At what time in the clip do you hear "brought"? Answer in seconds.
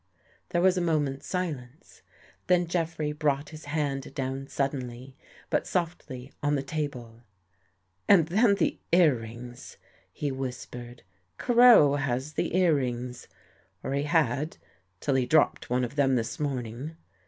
3.11-3.49